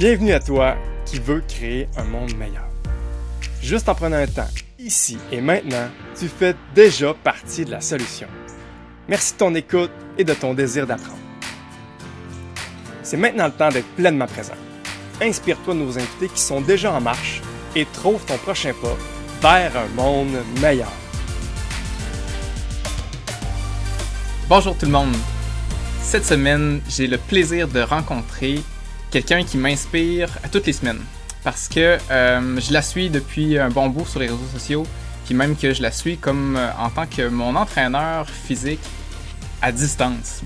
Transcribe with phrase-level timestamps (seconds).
[0.00, 2.66] Bienvenue à toi qui veux créer un monde meilleur.
[3.60, 8.26] Juste en prenant un temps, ici et maintenant, tu fais déjà partie de la solution.
[9.08, 11.18] Merci de ton écoute et de ton désir d'apprendre.
[13.02, 14.54] C'est maintenant le temps d'être pleinement présent.
[15.20, 17.42] Inspire-toi de nos invités qui sont déjà en marche
[17.76, 18.72] et trouve ton prochain
[19.42, 20.92] pas vers un monde meilleur.
[24.48, 25.14] Bonjour tout le monde.
[26.00, 28.60] Cette semaine, j'ai le plaisir de rencontrer
[29.10, 31.00] quelqu'un qui m'inspire toutes les semaines.
[31.42, 34.86] Parce que euh, je la suis depuis un bon bout sur les réseaux sociaux,
[35.24, 38.80] puis même que je la suis comme euh, en tant que mon entraîneur physique
[39.62, 40.42] à distance.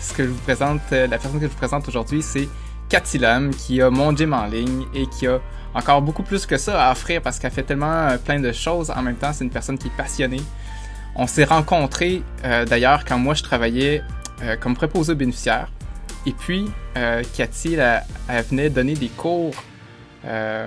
[0.00, 2.48] Ce que je vous présente, euh, la personne que je vous présente aujourd'hui, c'est
[2.88, 5.40] Cathy Lam, qui a mon gym en ligne et qui a
[5.74, 9.02] encore beaucoup plus que ça à offrir parce qu'elle fait tellement plein de choses en
[9.02, 9.32] même temps.
[9.32, 10.42] C'est une personne qui est passionnée.
[11.16, 14.02] On s'est rencontrés d'ailleurs quand moi je travaillais
[14.60, 15.68] comme préposé bénéficiaire.
[16.26, 16.66] Et puis,
[16.96, 18.02] euh, Cathy, elle,
[18.50, 19.54] venait donner des cours
[20.24, 20.66] euh,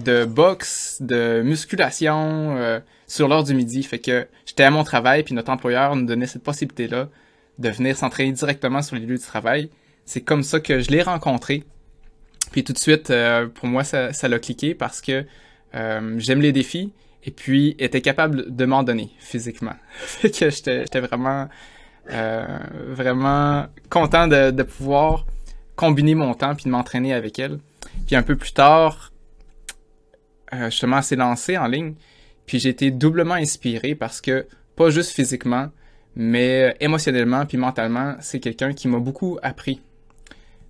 [0.00, 3.82] de boxe, de musculation euh, sur l'heure du midi.
[3.82, 7.08] Fait que j'étais à mon travail, puis notre employeur nous donnait cette possibilité-là
[7.58, 9.70] de venir s'entraîner directement sur les lieux de travail.
[10.04, 11.64] C'est comme ça que je l'ai rencontré.
[12.50, 13.10] Puis tout de suite,
[13.54, 15.24] pour moi, ça, ça l'a cliqué parce que
[15.72, 16.92] j'aime les défis
[17.24, 19.74] et puis était capable de m'en donner physiquement.
[19.94, 21.48] fait que j'étais vraiment
[22.08, 25.26] vraiment content de, pouvoir
[25.76, 27.58] combiner mon temps puis de m'entraîner avec elle.
[28.06, 29.12] Puis un peu plus tard,
[30.54, 31.94] euh, justement, elle s'est lancée en ligne.
[32.46, 35.68] Puis j'ai été doublement inspiré parce que, pas juste physiquement,
[36.14, 39.80] mais émotionnellement puis mentalement, c'est quelqu'un qui m'a beaucoup appris.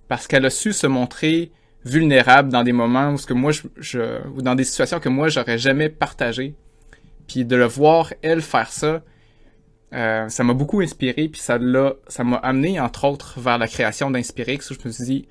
[0.07, 1.51] Parce qu'elle a su se montrer
[1.85, 5.27] vulnérable dans des moments où ce que moi je, ou dans des situations que moi
[5.27, 6.53] j'aurais jamais partagé.
[7.27, 9.01] Puis de le voir elle faire ça,
[9.93, 13.67] euh, ça m'a beaucoup inspiré, puis ça l'a, ça m'a amené entre autres vers la
[13.67, 15.27] création d'Inspirix où je me suis dit,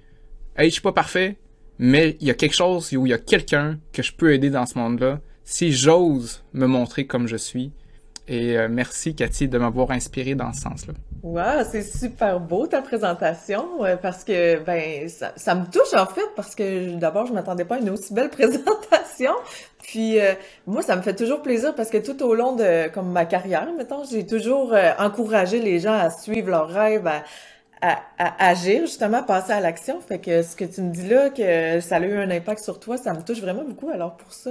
[0.57, 1.37] hey, je suis pas parfait,
[1.79, 4.51] mais il y a quelque chose où il y a quelqu'un que je peux aider
[4.51, 7.73] dans ce monde-là si j'ose me montrer comme je suis.
[8.29, 10.95] Et euh, merci Cathy de m'avoir inspiré dans ce sens-là.
[11.23, 16.07] Wow, c'est super beau ta présentation euh, parce que ben ça, ça, me touche en
[16.07, 19.31] fait parce que d'abord je m'attendais pas à une aussi belle présentation.
[19.85, 20.33] Puis euh,
[20.67, 23.69] moi ça me fait toujours plaisir parce que tout au long de comme ma carrière
[23.79, 27.23] mettons, j'ai toujours euh, encouragé les gens à suivre leurs rêves, à,
[27.81, 30.01] à, à, agir justement, à passer à l'action.
[30.01, 32.81] Fait que ce que tu me dis là que ça a eu un impact sur
[32.81, 33.91] toi, ça me touche vraiment beaucoup.
[33.91, 34.51] Alors pour ça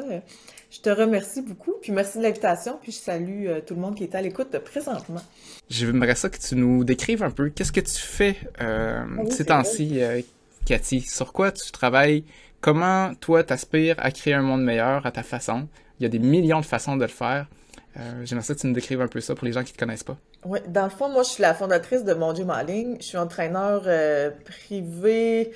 [0.71, 3.95] je te remercie beaucoup, puis merci de l'invitation, puis je salue euh, tout le monde
[3.95, 5.21] qui est à l'écoute présentement.
[5.69, 9.45] J'aimerais ça que tu nous décrives un peu qu'est-ce que tu fais euh, ah ces
[9.45, 10.21] temps-ci, euh,
[10.65, 11.01] Cathy?
[11.01, 12.23] Sur quoi tu travailles?
[12.61, 15.67] Comment toi t'aspires à créer un monde meilleur à ta façon?
[15.99, 17.47] Il y a des millions de façons de le faire.
[18.23, 19.79] J'aimerais ça que tu nous décrives un peu ça pour les gens qui ne te
[19.79, 20.17] connaissent pas.
[20.45, 22.95] Oui, dans le fond, moi, je suis la fondatrice de Mon Dieu en ligne.
[22.99, 23.83] Je suis entraîneur
[24.45, 25.51] privé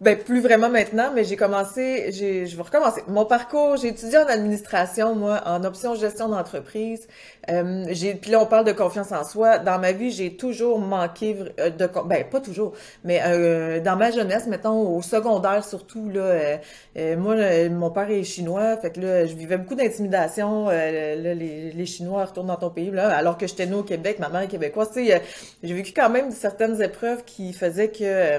[0.00, 3.02] ben, plus vraiment maintenant, mais j'ai commencé, j'ai, je vais recommencer.
[3.08, 7.08] Mon parcours, j'ai étudié en administration, moi, en option gestion d'entreprise.
[7.50, 9.58] Euh, j'ai, puis là, on parle de confiance en soi.
[9.58, 14.12] Dans ma vie, j'ai toujours manqué euh, de, ben, pas toujours, mais euh, dans ma
[14.12, 16.58] jeunesse, mettons, au secondaire surtout, là,
[16.96, 17.34] euh, moi,
[17.68, 20.66] mon père est chinois, fait que là, je vivais beaucoup d'intimidation.
[20.68, 24.18] là, les, les Chinois retournent dans ton pays, là, alors que j'étais née au Québec,
[24.20, 24.90] ma mère est québécoise.
[24.94, 25.22] Tu sais,
[25.62, 28.38] j'ai vécu quand même certaines épreuves qui faisaient que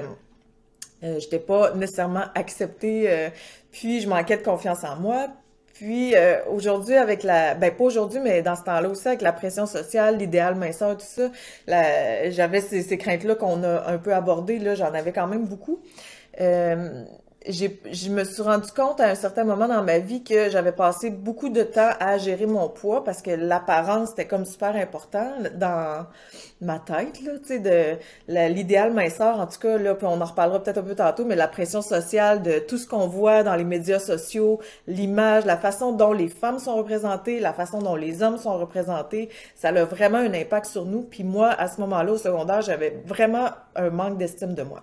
[1.02, 3.30] euh, j'étais pas nécessairement acceptée, euh,
[3.70, 5.28] puis je manquais de confiance en moi.
[5.74, 9.32] Puis euh, aujourd'hui, avec la, ben pas aujourd'hui, mais dans ce temps-là aussi, avec la
[9.32, 11.30] pression sociale, l'idéal minceur, tout ça,
[11.66, 15.80] j'avais ces, ces craintes-là qu'on a un peu abordées, là, j'en avais quand même beaucoup.
[17.48, 21.08] Je me suis rendu compte à un certain moment dans ma vie que j'avais passé
[21.08, 26.06] beaucoup de temps à gérer mon poids parce que l'apparence était comme super important dans
[26.60, 27.96] ma tête, là, tu sais, de
[28.28, 31.34] l'idéal minceur, en tout cas, là, puis on en reparlera peut-être un peu tantôt, mais
[31.34, 35.92] la pression sociale de tout ce qu'on voit dans les médias sociaux, l'image, la façon
[35.92, 40.18] dont les femmes sont représentées, la façon dont les hommes sont représentés, ça a vraiment
[40.18, 41.02] un impact sur nous.
[41.02, 44.82] Puis moi, à ce moment-là, au secondaire, j'avais vraiment un manque d'estime de moi.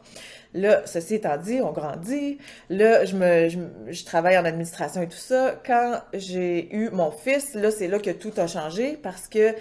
[0.54, 2.38] Là, ceci étant dit, on grandit.
[2.70, 3.50] Là, je me,
[3.92, 5.56] je, travaille en administration et tout ça.
[5.66, 9.54] Quand j'ai eu mon fils, là, c'est là que tout a changé parce que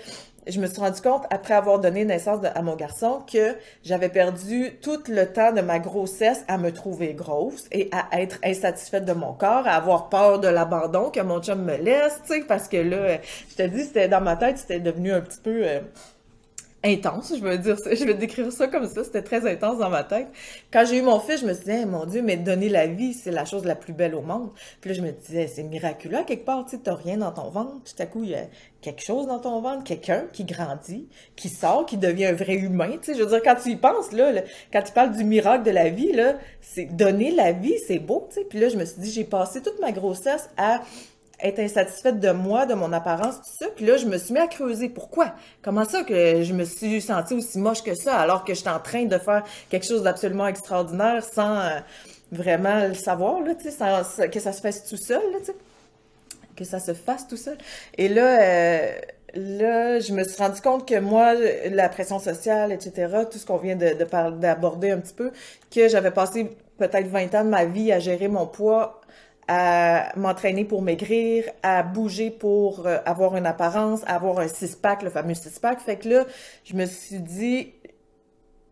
[0.47, 4.79] je me suis rendu compte, après avoir donné naissance à mon garçon, que j'avais perdu
[4.81, 9.13] tout le temps de ma grossesse à me trouver grosse et à être insatisfaite de
[9.13, 12.69] mon corps, à avoir peur de l'abandon, que mon chum me laisse, tu sais, parce
[12.69, 13.19] que là,
[13.51, 15.67] je te dis, c'était dans ma tête, c'était devenu un petit peu...
[15.67, 15.81] Euh,
[16.87, 19.91] intense, je veux dire ça, je vais décrire ça comme ça, c'était très intense dans
[19.91, 20.29] ma tête.
[20.73, 23.31] Quand j'ai eu mon fils, je me dit, mon Dieu, mais donner la vie, c'est
[23.31, 24.51] la chose la plus belle au monde.
[24.81, 27.83] Puis là, je me disais, c'est miraculeux, quelque part, tu t'as rien dans ton ventre,
[27.85, 28.45] tout à coup, il y a
[28.81, 32.93] quelque chose dans ton ventre, quelqu'un qui grandit, qui sort, qui devient un vrai humain,
[32.93, 34.33] tu sais, je veux dire, quand tu y penses, là,
[34.73, 38.27] quand tu parles du miracle de la vie, là, c'est donner la vie, c'est beau,
[38.29, 38.47] tu sais.
[38.49, 40.83] Puis là, je me suis dit, j'ai passé toute ma grossesse à
[41.41, 43.67] être insatisfaite de moi, de mon apparence, tout ça.
[43.75, 44.89] Puis là, je me suis mis à creuser.
[44.89, 45.35] Pourquoi?
[45.63, 48.81] Comment ça que je me suis sentie aussi moche que ça alors que j'étais en
[48.81, 51.79] train de faire quelque chose d'absolument extraordinaire sans euh,
[52.33, 55.57] vraiment le savoir, là, tu sais, que ça se fasse tout seul, là, tu sais.
[56.57, 57.59] Que ça se fasse tout seul.
[57.99, 58.93] Et là, euh,
[59.35, 61.35] là, je me suis rendu compte que moi,
[61.71, 65.33] la pression sociale, etc., tout ce qu'on vient de, de d'aborder un petit peu,
[65.71, 69.03] que j'avais passé peut-être 20 ans de ma vie à gérer mon poids
[69.49, 75.03] à m'entraîner pour maigrir, à bouger pour euh, avoir une apparence, à avoir un six-pack,
[75.03, 75.81] le fameux six-pack.
[75.81, 76.25] Fait que là,
[76.65, 77.73] je me suis dit,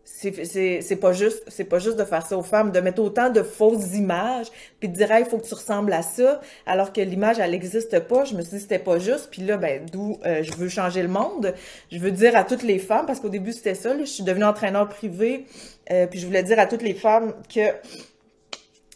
[0.05, 3.43] c'est pas juste c'est pas juste de faire ça aux femmes de mettre autant de
[3.43, 4.47] fausses images
[4.79, 7.99] puis de dire il faut que tu ressembles à ça alors que l'image elle n'existe
[8.01, 8.25] pas.
[8.25, 9.29] Je me suis dit c'était pas juste.
[9.31, 11.55] Puis là ben d'où euh, je veux changer le monde.
[11.91, 14.45] Je veux dire à toutes les femmes parce qu'au début c'était ça je suis devenue
[14.45, 15.47] entraîneur privé
[15.91, 17.71] euh, puis je voulais dire à toutes les femmes que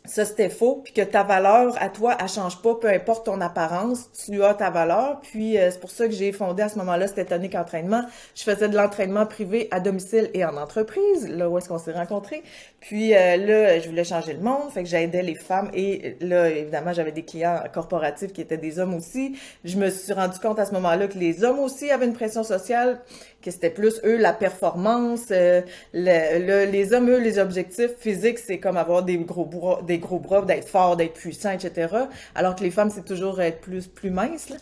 [0.08, 3.40] ça c'était faux, puis que ta valeur à toi, elle change pas, peu importe ton
[3.40, 5.20] apparence, tu as ta valeur.
[5.20, 8.02] Puis euh, c'est pour ça que j'ai fondé à ce moment-là cet tonique entraînement.
[8.34, 11.92] Je faisais de l'entraînement privé à domicile et en entreprise, là où est-ce qu'on s'est
[11.92, 12.42] rencontrés.
[12.80, 16.48] Puis euh, là, je voulais changer le monde, fait que j'aidais les femmes et là,
[16.48, 19.36] évidemment, j'avais des clients corporatifs qui étaient des hommes aussi.
[19.64, 22.44] Je me suis rendu compte à ce moment-là que les hommes aussi avaient une pression
[22.44, 23.00] sociale,
[23.42, 25.26] que c'était plus eux la performance.
[25.30, 25.62] Euh,
[25.92, 30.42] les hommes, eux, les objectifs physiques, c'est comme avoir des gros bras, des gros bras,
[30.42, 31.94] d'être fort, d'être puissant, etc.
[32.34, 34.50] Alors que les femmes, c'est toujours être plus plus mince.
[34.50, 34.56] Là.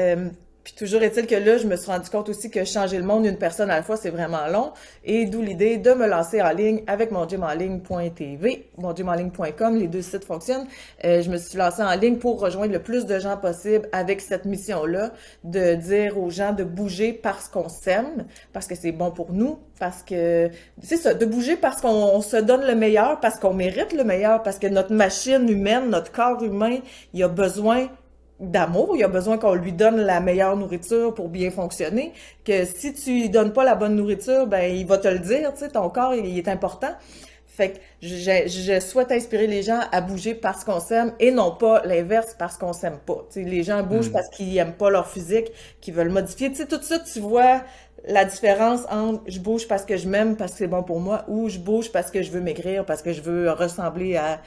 [0.00, 0.28] Euh,
[0.68, 3.22] puis toujours est-il que là, je me suis rendu compte aussi que changer le monde
[3.22, 4.72] d'une personne à la fois, c'est vraiment long.
[5.02, 10.26] Et d'où l'idée de me lancer en ligne avec mon mongymenligne.tv, mongymenligne.com, les deux sites
[10.26, 10.66] fonctionnent.
[11.06, 14.20] Euh, je me suis lancée en ligne pour rejoindre le plus de gens possible avec
[14.20, 15.12] cette mission-là,
[15.42, 19.58] de dire aux gens de bouger parce qu'on s'aime, parce que c'est bon pour nous,
[19.80, 20.50] parce que
[20.82, 24.42] c'est ça, de bouger parce qu'on se donne le meilleur, parce qu'on mérite le meilleur,
[24.42, 26.80] parce que notre machine humaine, notre corps humain,
[27.14, 27.88] il a besoin
[28.40, 32.12] d'amour, il a besoin qu'on lui donne la meilleure nourriture pour bien fonctionner,
[32.44, 35.52] que si tu lui donnes pas la bonne nourriture, ben il va te le dire,
[35.52, 36.94] tu sais, ton corps, il, est important.
[37.46, 41.50] Fait que je, je, souhaite inspirer les gens à bouger parce qu'on s'aime et non
[41.50, 43.26] pas l'inverse parce qu'on s'aime pas.
[43.32, 44.12] Tu sais, les gens bougent hmm.
[44.12, 45.50] parce qu'ils aiment pas leur physique,
[45.80, 46.50] qu'ils veulent modifier.
[46.50, 47.62] Tu sais, tout ça, tu vois
[48.06, 51.24] la différence entre je bouge parce que je m'aime, parce que c'est bon pour moi,
[51.26, 54.40] ou je bouge parce que je veux maigrir, parce que je veux ressembler à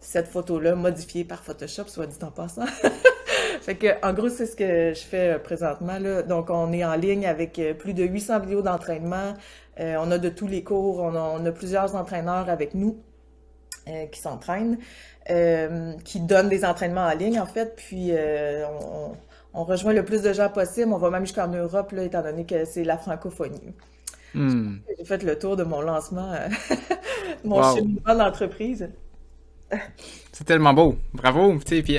[0.00, 2.66] cette photo-là modifiée par Photoshop, soit dit en passant.
[3.62, 5.98] fait que, en gros, c'est ce que je fais euh, présentement.
[6.00, 6.22] Là.
[6.22, 9.34] Donc, on est en ligne avec euh, plus de 800 vidéos d'entraînement.
[9.78, 10.98] Euh, on a de tous les cours.
[10.98, 12.98] On a, plusieurs entraîneurs avec nous
[14.12, 14.78] qui s'entraînent,
[16.04, 17.74] qui donnent des entraînements en ligne, en fait.
[17.76, 18.12] Puis,
[19.54, 20.92] on, rejoint le plus de gens possible.
[20.92, 23.74] On va même jusqu'en Europe, là, étant donné que c'est la francophonie.
[24.34, 24.76] Hmm.
[24.96, 26.32] J'ai fait le tour de mon lancement,
[27.44, 27.74] mon wow.
[27.74, 28.88] cheminement d'entreprise.
[30.32, 30.96] C'est tellement beau.
[31.12, 31.58] Bravo.
[31.58, 31.98] Puis,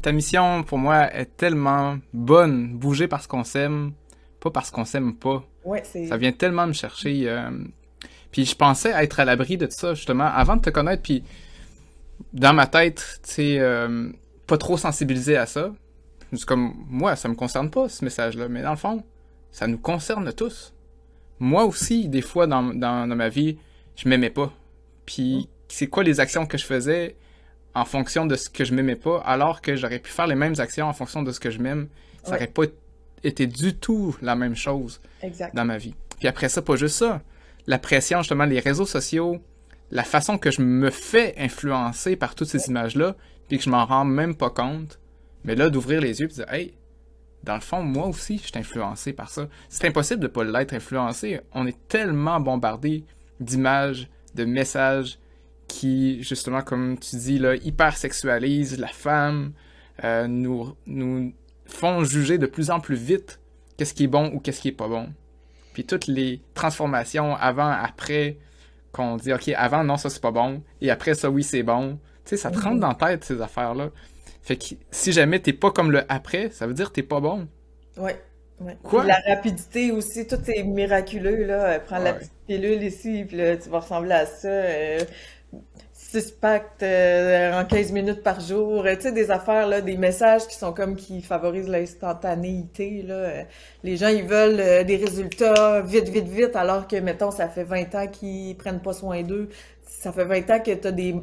[0.00, 2.76] ta mission, pour moi, est tellement bonne.
[2.76, 3.92] Bouger parce qu'on s'aime,
[4.40, 5.44] pas parce qu'on s'aime pas.
[6.08, 7.28] ça vient tellement me chercher.
[7.28, 7.50] Euh,
[8.30, 11.02] puis je pensais être à l'abri de ça, justement, avant de te connaître.
[11.02, 11.22] Puis
[12.32, 14.10] dans ma tête, tu sais, euh,
[14.46, 15.72] pas trop sensibilisé à ça.
[16.32, 18.48] C'est comme, moi, ça me concerne pas, ce message-là.
[18.48, 19.02] Mais dans le fond,
[19.50, 20.74] ça nous concerne tous.
[21.38, 23.58] Moi aussi, des fois, dans, dans, dans ma vie,
[23.96, 24.52] je m'aimais pas.
[25.06, 27.16] Puis c'est quoi les actions que je faisais
[27.74, 30.54] en fonction de ce que je m'aimais pas, alors que j'aurais pu faire les mêmes
[30.58, 31.88] actions en fonction de ce que je m'aime.
[32.24, 32.64] Ça n'aurait pas
[33.22, 35.00] été du tout la même chose
[35.54, 35.94] dans ma vie.
[36.18, 37.22] Puis après ça, pas juste ça.
[37.66, 39.38] La pression, justement, les réseaux sociaux,
[39.90, 43.14] la façon que je me fais influencer par toutes ces images-là,
[43.48, 44.98] puis que je m'en rends même pas compte.
[45.44, 46.74] Mais là, d'ouvrir les yeux et de dire, hey,
[47.44, 49.48] dans le fond, moi aussi, je suis influencé par ça.
[49.68, 51.40] C'est impossible de pas l'être influencé.
[51.52, 53.04] On est tellement bombardé
[53.40, 55.18] d'images, de messages,
[55.68, 59.52] qui, justement, comme tu dis, là, hyper sexualise la femme,
[60.04, 61.32] euh, nous, nous
[61.66, 63.40] font juger de plus en plus vite
[63.76, 65.08] qu'est-ce qui est bon ou qu'est-ce qui est pas bon.
[65.74, 68.38] Puis toutes les transformations avant, après,
[68.90, 71.98] qu'on dit, OK, avant, non, ça c'est pas bon, et après, ça, oui, c'est bon.
[72.24, 72.80] Tu sais, ça te rentre mhm.
[72.80, 73.90] dans la tête, ces affaires-là.
[74.42, 77.20] Fait que si jamais t'es pas comme le après, ça veut dire que t'es pas
[77.20, 77.46] bon.
[77.96, 78.20] Ouais.
[78.60, 78.76] Ouais.
[78.82, 79.04] Quoi?
[79.04, 81.78] La rapidité aussi, tout est miraculeux, là.
[81.78, 84.48] Prends la petite pilule ici, puis là, tu vas ressembler à ça.
[84.48, 85.04] Euh,
[86.10, 90.46] six packs euh, en 15 minutes par jour, tu sais, des affaires, là, des messages
[90.46, 93.44] qui sont comme qui favorisent l'instantanéité, là.
[93.84, 97.64] Les gens, ils veulent euh, des résultats vite, vite, vite, alors que, mettons, ça fait
[97.64, 99.50] 20 ans qu'ils prennent pas soin d'eux.
[99.82, 101.14] Ça fait 20 ans que tu as des,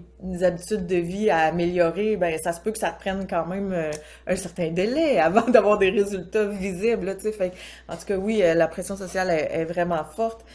[0.44, 3.72] habitudes de vie à améliorer, ben ça se peut que ça te prenne quand même
[3.74, 3.92] euh,
[4.28, 7.52] un certain délai avant d'avoir des résultats visibles, tu sais.
[7.88, 10.46] En tout cas, oui, la pression sociale est vraiment forte.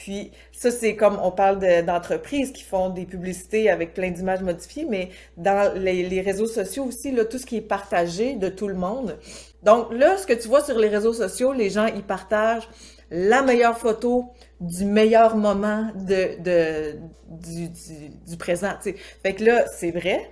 [0.00, 4.86] Puis ça, c'est comme on parle d'entreprises qui font des publicités avec plein d'images modifiées,
[4.88, 8.74] mais dans les, réseaux sociaux aussi, là, tout ce qui est partagé de tout le
[8.74, 9.18] monde.
[9.62, 12.66] Donc là, ce que tu vois sur les réseaux sociaux, les gens, ils partagent
[13.10, 16.96] la meilleure photo du meilleur moment de, de
[17.28, 18.72] du, du, présent.
[19.22, 20.30] Fait que là, c'est vrai,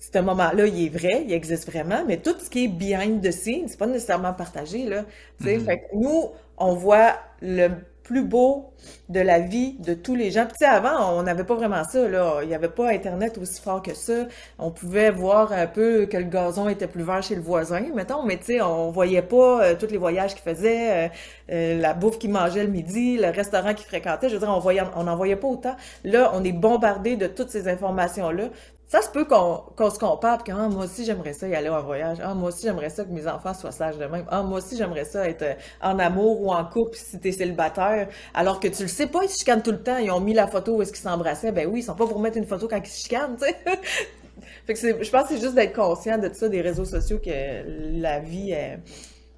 [0.00, 3.32] ce moment-là, il est vrai, il existe vraiment, mais tout ce qui est behind the
[3.32, 5.04] scenes, c'est pas nécessairement partagé, là.
[5.42, 5.64] Mm-hmm.
[5.64, 7.68] Fait que nous, on voit le
[8.08, 8.72] plus beau
[9.10, 10.46] de la vie de tous les gens.
[10.46, 12.38] Puis, tu sais, avant, on n'avait pas vraiment ça, là.
[12.42, 14.24] Il n'y avait pas Internet aussi fort que ça.
[14.58, 18.22] On pouvait voir un peu que le gazon était plus vert chez le voisin, mettons,
[18.22, 21.08] mais tu sais, on voyait pas euh, tous les voyages qu'il faisait, euh,
[21.52, 24.30] euh, la bouffe qu'il mangeait le midi, le restaurant qu'il fréquentait.
[24.30, 24.62] Je veux dire, on
[24.96, 25.76] on n'en voyait pas autant.
[26.04, 28.44] Là, on est bombardé de toutes ces informations-là.
[28.88, 31.82] Ça se peut qu'on se compare, que ah, moi aussi j'aimerais ça y aller en
[31.82, 32.16] voyage.
[32.22, 34.24] Ah, moi aussi j'aimerais ça que mes enfants soient sages de même.
[34.30, 35.52] Ah, moi aussi j'aimerais ça être euh,
[35.82, 38.08] en amour ou en couple si t'es célibataire.
[38.32, 39.98] Alors que tu le sais pas, ils se chicanent tout le temps.
[39.98, 41.52] Ils ont mis la photo où est-ce qu'ils s'embrassaient.
[41.52, 43.56] Ben oui, ils sont pas pour mettre une photo quand ils se chicanent, tu sais.
[44.66, 48.00] fait que je pense que c'est juste d'être conscient de ça, des réseaux sociaux, que
[48.00, 48.78] la vie est...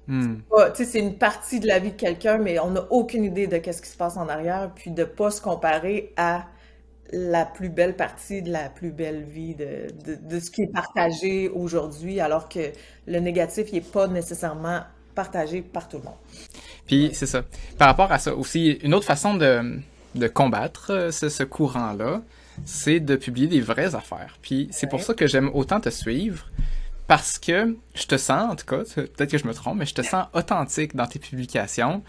[0.07, 0.37] Hmm.
[0.75, 3.81] C'est une partie de la vie de quelqu'un, mais on n'a aucune idée de qu'est-ce
[3.81, 6.45] qui se passe en arrière, puis de pas se comparer à
[7.11, 11.49] la plus belle partie de la plus belle vie, de, de, ce qui est partagé
[11.49, 12.71] aujourd'hui, alors que
[13.07, 14.81] le négatif, n'est pas nécessairement
[15.15, 16.17] partagé par tout le monde.
[16.87, 17.43] Puis, c'est ça.
[17.77, 19.79] Par rapport à ça aussi, une autre façon de,
[20.15, 22.21] de combattre euh, ce, ce courant-là,
[22.65, 24.37] c'est de publier des vraies affaires.
[24.41, 26.47] Puis, c'est pour ça que j'aime autant te suivre,
[27.07, 29.93] parce que je te sens, en tout cas, peut-être que je me trompe, mais je
[29.93, 32.01] te sens authentique dans tes publications.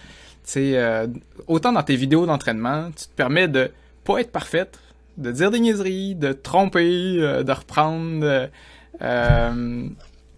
[0.45, 1.09] Tu sais, euh,
[1.49, 3.73] autant dans tes vidéos d'entraînement, tu te permets de
[4.05, 4.79] pas être parfaite,
[5.17, 8.25] de dire des niaiseries, de tromper, euh, de reprendre.
[8.25, 8.47] Euh,
[9.03, 9.89] euh,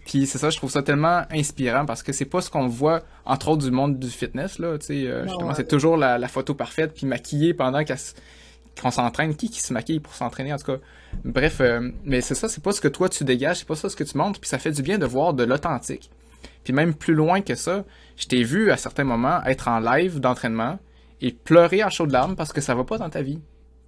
[0.05, 3.01] puis c'est ça, je trouve ça tellement inspirant parce que c'est pas ce qu'on voit,
[3.25, 7.83] entre autres, du monde du fitness, là, c'est toujours la, photo parfaite, puis maquillée pendant
[7.83, 9.35] qu'on s'entraîne.
[9.35, 10.77] Qui qui se maquille pour s'entraîner, en tout cas?
[11.23, 11.59] Bref,
[12.03, 14.03] mais c'est ça, c'est pas ce que toi tu dégages, c'est pas ça ce que
[14.03, 16.11] tu montres, puis ça fait du bien de voir de l'authentique.
[16.63, 17.83] Puis même plus loin que ça,
[18.15, 20.77] je t'ai vu à certains moments être en live d'entraînement
[21.19, 23.39] et pleurer à chaudes larmes parce que ça va pas dans ta vie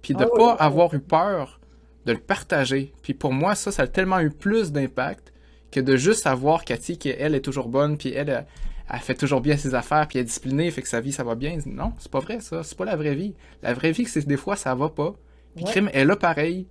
[0.08, 1.60] puis de ne ah pas avoir eu peur
[2.06, 2.94] de le partager.
[3.02, 5.34] Puis pour moi, ça, ça a tellement eu plus d'impact
[5.70, 8.46] que de juste savoir Cathy qu'elle est toujours bonne, puis elle,
[8.88, 11.24] elle, fait toujours bien ses affaires, puis elle est disciplinée, fait que sa vie, ça
[11.24, 11.58] va bien.
[11.66, 12.62] Non, c'est pas vrai, ça.
[12.62, 13.34] C'est pas la vraie vie.
[13.62, 15.14] La vraie vie, c'est que des fois, ça va pas.
[15.54, 16.66] Puis Crime, elle a pareil,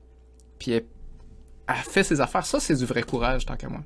[0.57, 0.85] puis elle,
[1.67, 2.47] elle fait ses affaires.
[2.47, 3.81] Ça, c'est du vrai courage, tant qu'à moi.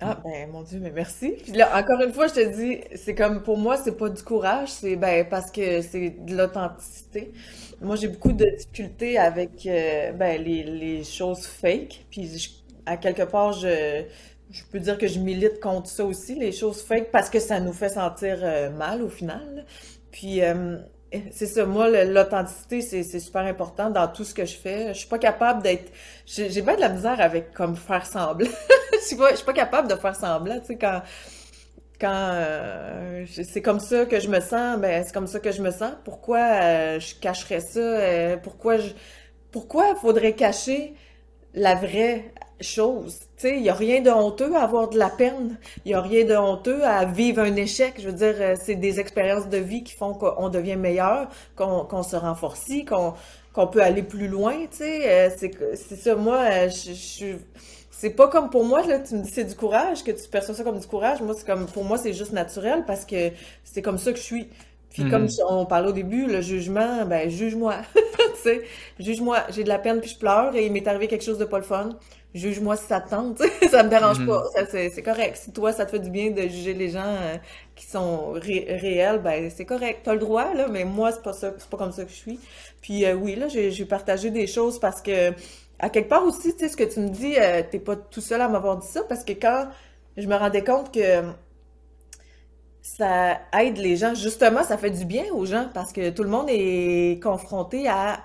[0.00, 1.30] Ah, ben, mon Dieu, mais merci.
[1.42, 4.22] Puis là, encore une fois, je te dis, c'est comme, pour moi, c'est pas du
[4.22, 7.32] courage, c'est, ben, parce que c'est de l'authenticité.
[7.80, 12.06] Moi, j'ai beaucoup de difficultés avec, euh, ben, les, les choses fake.
[12.10, 14.04] Puis, à quelque part, je,
[14.50, 17.60] je peux dire que je milite contre ça aussi, les choses fake, parce que ça
[17.60, 19.64] nous fait sentir euh, mal au final.
[20.10, 20.78] Puis, euh,
[21.30, 24.88] c'est ça, moi, l'authenticité, c'est super important dans tout ce que je fais.
[24.94, 25.92] Je suis pas capable d'être...
[26.26, 28.48] J'ai bien de la misère avec comme faire semblant.
[28.92, 31.02] je suis pas, suis pas capable de faire semblant, tu sais, quand...
[32.00, 35.62] Quand euh, c'est comme ça que je me sens, ben c'est comme ça que je
[35.62, 35.92] me sens.
[36.04, 37.78] Pourquoi euh, je cacherais ça?
[37.78, 38.90] Euh, pourquoi je...
[39.52, 40.94] Pourquoi faudrait cacher
[41.54, 43.20] la vraie chose?
[43.42, 45.58] Il n'y a rien de honteux à avoir de la peine.
[45.84, 47.94] Il n'y a rien de honteux à vivre un échec.
[47.98, 52.02] Je veux dire, euh, c'est des expériences de vie qui font qu'on devient meilleur, qu'on
[52.02, 53.14] se renforce, qu'on
[53.52, 55.28] qu'on peut aller plus loin, tu sais.
[55.28, 55.30] Euh,
[55.74, 57.36] c'est ça, moi, euh, je, je
[57.90, 60.54] c'est pas comme pour moi, là, tu me dis c'est du courage, que tu perçois
[60.54, 61.22] ça comme du courage.
[61.22, 63.30] Moi, c'est comme, pour moi, c'est juste naturel parce que
[63.62, 64.48] c'est comme ça que je suis.
[64.90, 65.30] Puis comme mhm.
[65.48, 67.76] on parlait au début, le jugement, ben juge-moi.
[67.94, 68.00] tu
[68.42, 68.62] sais,
[68.98, 69.38] juge-moi.
[69.50, 71.58] J'ai de la peine puis je pleure et il m'est arrivé quelque chose de pas
[71.58, 71.98] le fun.
[72.34, 73.38] Juge-moi si ça te tente.
[73.70, 74.26] ça me dérange mhm.
[74.26, 74.44] pas.
[74.70, 75.36] C'est correct.
[75.36, 77.36] Si toi, ça te fait du bien de juger les gens euh,
[77.76, 80.00] qui sont réels, ben c'est correct.
[80.04, 82.16] T'as le droit, là, mais moi, c'est pas ça, c'est pas comme ça que je
[82.16, 82.40] suis.
[82.82, 85.32] Puis euh, oui, là, j'ai partagé des choses parce que
[85.78, 88.20] à quelque part aussi, tu sais, ce que tu me dis, euh, t'es pas tout
[88.20, 89.68] seul à m'avoir dit ça parce que quand
[90.16, 91.22] je me rendais compte que
[92.84, 94.14] ça aide les gens.
[94.14, 98.20] Justement, ça fait du bien aux gens parce que tout le monde est confronté à,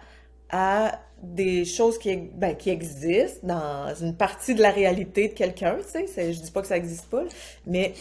[0.51, 5.77] à des choses qui, ben, qui existent dans une partie de la réalité de quelqu'un,
[5.77, 6.33] tu sais.
[6.33, 7.23] Je dis pas que ça existe pas,
[7.65, 7.93] mais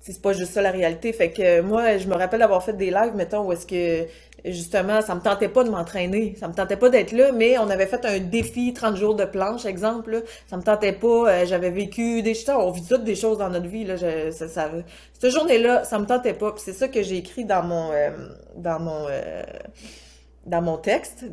[0.00, 1.12] c'est pas juste ça la réalité.
[1.12, 4.06] Fait que moi, je me rappelle avoir fait des lives, mettons, où est-ce que
[4.44, 7.68] justement, ça me tentait pas de m'entraîner, ça me tentait pas d'être là, mais on
[7.68, 10.18] avait fait un défi 30 jours de planche, exemple, là.
[10.46, 13.50] ça me tentait pas, euh, j'avais vécu des choses, on vit toutes des choses dans
[13.50, 13.96] notre vie, là,
[14.30, 14.70] ça, ça,
[15.18, 18.10] cette journée-là, ça me tentait pas, c'est ça que j'ai écrit dans mon, euh,
[18.56, 19.42] dans mon, euh,
[20.46, 21.24] dans mon texte,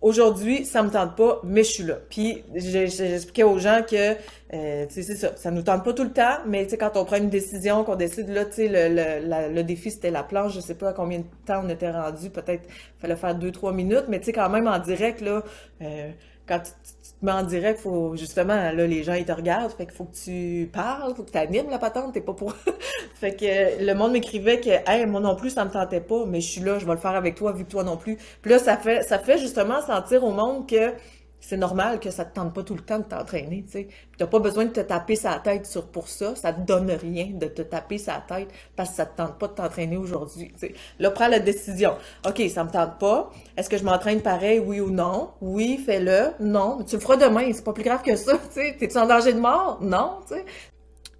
[0.00, 1.96] Aujourd'hui, ça me tente pas, mais je suis là.
[2.08, 4.14] Puis j'expliquais aux gens que,
[4.54, 7.04] euh, c'est ça, ça nous tente pas tout le temps, mais tu sais, quand on
[7.04, 10.54] prend une décision, qu'on décide, là, tu sais, le, le, le défi, c'était la planche,
[10.54, 13.72] je sais pas à combien de temps on était rendu, peut-être fallait faire deux, trois
[13.72, 15.42] minutes, mais tu sais, quand même en direct, là,
[15.82, 16.10] euh,
[16.48, 19.86] quand tu, te mets en direct, faut justement, là, les gens, ils te regardent, fait
[19.86, 22.54] qu'il faut que tu parles, faut que tu animes la patente, t'es pas pour...
[23.14, 26.40] fait que le monde m'écrivait que, hey, moi non plus, ça me tentait pas, mais
[26.40, 28.18] je suis là, je vais le faire avec toi, vu que toi non plus.
[28.40, 30.92] Puis là, ça fait, ça fait justement sentir au monde que
[31.40, 33.86] c'est normal que ça te tente pas tout le temps de t'entraîner, tu
[34.26, 37.46] pas besoin de te taper sa tête sur pour ça, ça te donne rien de
[37.46, 40.52] te taper sa tête parce que ça te tente pas de t'entraîner aujourd'hui.
[40.98, 41.94] Là, prends la décision.
[42.26, 43.30] OK, ça me tente pas.
[43.56, 45.30] Est-ce que je m'entraîne pareil, oui ou non?
[45.40, 46.32] Oui, fais-le.
[46.40, 48.76] Non, mais tu le feras demain, c'est pas plus grave que ça, tu sais.
[48.78, 49.78] T'es-tu en danger de mort?
[49.80, 50.34] Non, tu.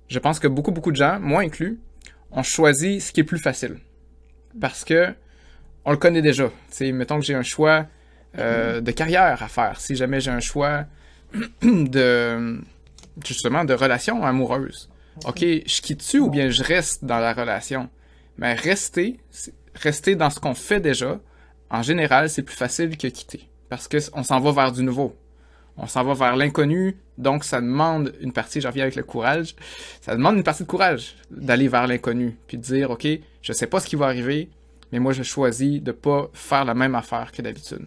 [0.08, 1.80] Je pense que beaucoup, beaucoup de gens, moi inclus,
[2.32, 3.78] ont choisi ce qui est plus facile.
[4.60, 5.14] Parce que
[5.84, 6.50] on le connaît déjà.
[6.76, 7.86] Tu mettons que j'ai un choix
[8.38, 10.84] euh, de carrière à faire, si jamais j'ai un choix
[11.62, 12.60] de
[13.24, 14.88] justement de relation amoureuse.
[15.26, 17.88] Ok, je quitte-tu ou bien je reste dans la relation?
[18.36, 19.18] Mais rester,
[19.74, 21.18] rester dans ce qu'on fait déjà,
[21.70, 23.48] en général, c'est plus facile que quitter.
[23.68, 25.16] Parce qu'on s'en va vers du nouveau.
[25.76, 29.54] On s'en va vers l'inconnu, donc ça demande une partie, j'en viens avec le courage,
[30.00, 33.06] ça demande une partie de courage d'aller vers l'inconnu, puis de dire, OK,
[33.42, 34.48] je sais pas ce qui va arriver,
[34.90, 37.86] mais moi je choisis de pas faire la même affaire que d'habitude.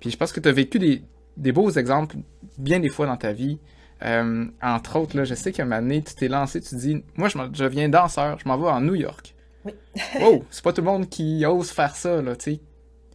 [0.00, 2.16] Puis je pense que tu as vécu des, beaux exemples
[2.58, 3.58] bien des fois dans ta vie.
[4.02, 6.74] Euh, entre autres, là, je sais qu'à un moment donné, tu t'es lancé, tu te
[6.74, 9.34] dis, moi, je, je viens danseur, je m'en vais en New York.
[9.64, 9.72] Oui.
[10.20, 12.60] wow, c'est pas tout le monde qui ose faire ça, là, tu sais.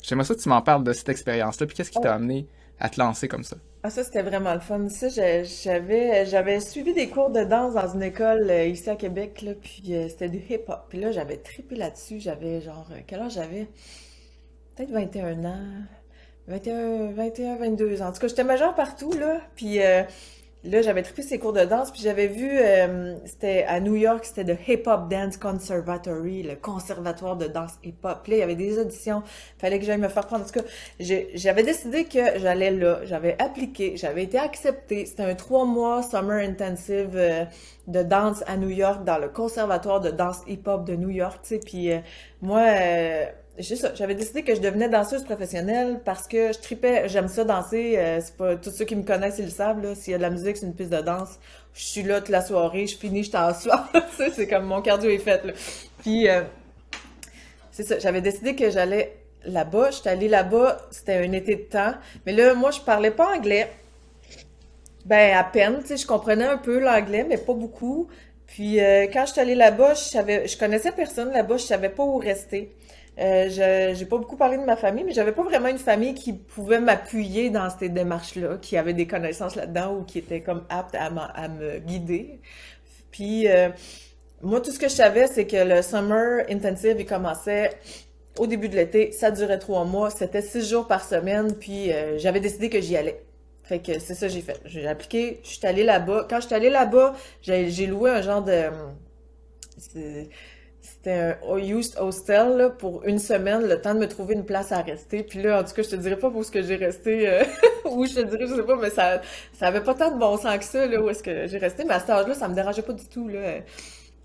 [0.01, 2.47] J'aimerais ça que tu m'en parles de cette expérience-là, puis qu'est-ce qui t'a amené
[2.79, 3.57] à te lancer comme ça?
[3.83, 4.89] Ah, ça, c'était vraiment le fun.
[4.89, 9.41] Ça, j'avais, j'avais suivi des cours de danse dans une école euh, ici à Québec,
[9.41, 10.85] là, puis euh, c'était du hip-hop.
[10.89, 12.19] Puis là, j'avais trippé là-dessus.
[12.19, 13.67] J'avais genre, quel âge j'avais?
[14.75, 15.83] Peut-être 21 ans.
[16.47, 18.07] 21, 21, 22 ans.
[18.07, 19.39] En tout cas, j'étais majeure partout, là.
[19.55, 20.03] Puis euh,
[20.63, 21.91] là, j'avais trippé ces cours de danse.
[21.91, 26.55] Puis j'avais vu, euh, c'était à New York, c'était le Hip Hop Dance Conservatory, le
[26.55, 28.25] conservatoire de danse hip-hop.
[28.27, 29.21] Là, il y avait des auditions.
[29.59, 30.43] Fallait que j'aille me faire prendre.
[30.43, 30.65] En tout cas,
[30.99, 33.01] j'avais décidé que j'allais là.
[33.05, 33.95] J'avais appliqué.
[33.95, 35.05] J'avais été acceptée.
[35.05, 37.45] C'était un trois mois summer intensive euh,
[37.87, 41.49] de danse à New York dans le conservatoire de danse hip-hop de New York, tu
[41.49, 41.59] sais.
[41.59, 41.91] Puis
[42.41, 42.61] moi
[43.57, 47.97] j'avais décidé que je devenais danseuse professionnelle parce que je tripais, j'aime ça danser.
[47.97, 49.81] Euh, c'est pas tous ceux qui me connaissent, ils le savent.
[49.81, 51.39] Là, s'il y a de la musique, c'est une piste de danse.
[51.73, 53.89] Je suis là toute la soirée, je finis, je t'assois.
[54.33, 55.43] c'est comme mon cardio est fait.
[55.45, 55.53] Là.
[55.99, 56.41] Puis euh,
[57.71, 59.91] c'est ça, j'avais décidé que j'allais là-bas.
[59.91, 61.93] J'étais allée là-bas, c'était un été de temps.
[62.25, 63.69] Mais là, moi, je parlais pas anglais.
[65.05, 68.07] Ben, à peine, tu sais, je comprenais un peu l'anglais, mais pas beaucoup.
[68.45, 71.89] Puis euh, quand je suis allée là-bas, je savais, je connaissais personne là-bas, je savais
[71.89, 72.75] pas où rester.
[73.19, 76.13] Euh, je j'ai pas beaucoup parlé de ma famille, mais j'avais pas vraiment une famille
[76.15, 80.65] qui pouvait m'appuyer dans ces démarches-là, qui avait des connaissances là-dedans ou qui était comme
[80.69, 82.39] apte à, à me guider.
[83.11, 83.69] Puis euh,
[84.41, 87.71] moi, tout ce que je savais, c'est que le summer intensive, il commençait
[88.39, 92.17] au début de l'été, ça durait trois mois, c'était six jours par semaine, puis euh,
[92.17, 93.21] j'avais décidé que j'y allais.
[93.63, 94.59] Fait que c'est ça que j'ai fait.
[94.65, 96.27] J'ai appliqué, je suis allée là-bas.
[96.29, 98.69] Quand je suis allée là-bas, j'ai loué un genre de
[101.03, 104.71] c'était un used hostel là, pour une semaine, le temps de me trouver une place
[104.71, 105.23] à rester.
[105.23, 107.43] Puis là, en tout cas, je te dirais pas où ce que j'ai resté, euh,
[107.89, 109.19] où je te dirais, je sais pas, mais ça,
[109.53, 111.85] ça avait pas tant de bon sens que ça, là, où est-ce que j'ai resté.
[111.85, 113.39] Mais à cet âge-là, ça me dérangeait pas du tout, là.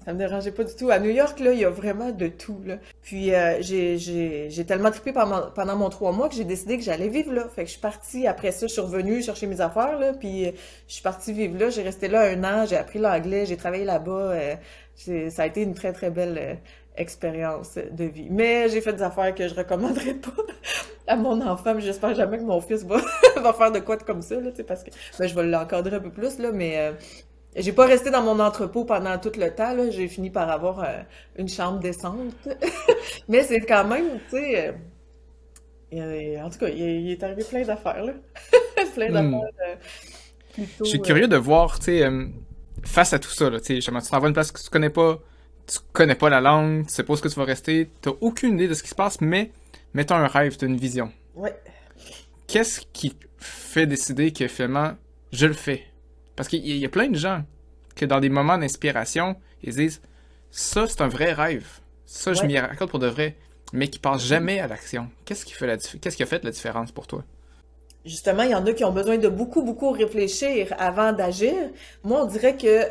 [0.04, 0.90] Ça me dérangeait pas du tout.
[0.90, 2.76] À New York, là, il y a vraiment de tout, là.
[3.02, 7.08] Puis euh, j'ai, tellement trippé pendant, pendant mon trois mois que j'ai décidé que j'allais
[7.08, 7.48] vivre là.
[7.48, 10.52] Fait que je suis partie, après ça, je suis revenue chercher mes affaires, là, puis
[10.86, 11.70] je suis partie vivre là.
[11.70, 14.12] J'ai resté là un an, j'ai appris l'anglais, j'ai travaillé là-bas.
[14.12, 14.54] Euh,
[14.96, 16.54] ça a été une très, très belle euh,
[16.96, 18.28] expérience de vie.
[18.30, 20.42] Mais j'ai fait des affaires que je recommanderais pas
[21.06, 23.00] à mon enfant, mais j'espère jamais que mon fils va,
[23.36, 26.00] va faire de quoi de comme ça, là, parce que ben, je vais l'encadrer un
[26.00, 26.92] peu plus, là, mais euh,
[27.54, 29.90] j'ai pas resté dans mon entrepôt pendant tout le temps, là.
[29.90, 31.02] J'ai fini par avoir euh,
[31.36, 32.34] une chambre décente.
[33.28, 34.74] mais c'est quand même, tu sais...
[35.92, 38.12] en tout cas, il, est arrivé plein d'affaires, là.
[38.94, 39.12] plein hmm.
[39.12, 39.78] d'affaires.
[40.80, 42.10] je suis curieux de voir, tu sais
[42.86, 45.20] face à tout ça, là, tu t'en vas une place que tu connais pas,
[45.66, 48.12] tu connais pas la langue, tu sais pas où ce que tu vas rester, t'as
[48.20, 49.50] aucune idée de ce qui se passe, mais
[49.94, 51.12] mettons un rêve, t'as une vision.
[51.34, 51.54] Ouais.
[52.46, 54.92] Qu'est-ce qui fait décider que finalement,
[55.32, 55.84] je le fais?
[56.36, 57.44] Parce qu'il y, a plein de gens
[57.94, 60.02] que dans des moments d'inspiration, ils disent,
[60.50, 61.66] ça, c'est un vrai rêve.
[62.04, 63.36] Ça, je m'y raconte pour de vrai.
[63.72, 65.10] mais qui passe jamais à l'action.
[65.24, 67.24] Qu'est-ce qui, fait la Qu'est-ce qui a fait la différence pour toi?
[68.06, 71.54] Justement, il y en a qui ont besoin de beaucoup, beaucoup réfléchir avant d'agir.
[72.04, 72.86] Moi, on dirait que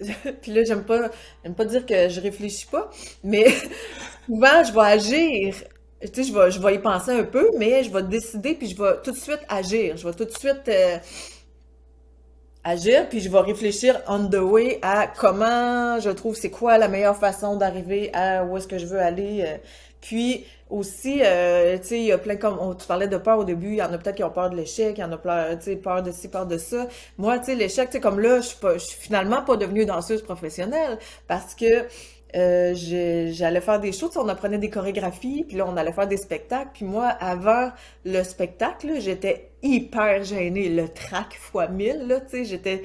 [0.42, 1.10] puis là, j'aime pas,
[1.42, 2.90] j'aime pas dire que je réfléchis pas,
[3.22, 3.46] mais
[4.26, 5.54] souvent, je vais agir.
[6.00, 8.68] Tu sais, je vais, je vais y penser un peu, mais je vais décider, puis
[8.68, 9.96] je vais tout de suite agir.
[9.96, 10.98] Je vais tout de suite euh,
[12.62, 16.88] agir, puis je vais réfléchir on the way à comment je trouve c'est quoi la
[16.88, 19.42] meilleure façon d'arriver à où est-ce que je veux aller.
[19.46, 19.56] Euh.
[20.00, 23.38] Puis aussi, euh, tu sais, il y a plein comme on, tu parlais de peur
[23.38, 25.12] au début, il y en a peut-être qui ont peur de l'échec, il y en
[25.12, 26.86] a plein, tu sais, peur de ci, peur de ça.
[27.18, 29.56] Moi, tu sais, l'échec, tu sais, comme là, je suis pas, je suis finalement pas
[29.56, 30.98] devenue danseuse professionnelle
[31.28, 31.86] parce que
[32.36, 36.16] euh, j'allais faire des choses, on apprenait des chorégraphies, puis là, on allait faire des
[36.16, 36.70] spectacles.
[36.74, 37.70] Puis moi, avant
[38.04, 40.68] le spectacle, j'étais hyper gênée.
[40.68, 42.82] Le track fois mille, là, tu sais, j'étais...